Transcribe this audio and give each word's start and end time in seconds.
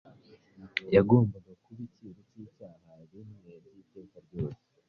yagombaga 0.95 1.51
kuba 1.63 1.79
icyiru 1.87 2.19
cy’icyaha 2.29 2.91
rimwe 3.11 3.51
by’iteka 3.65 4.17
ryose 4.25 4.61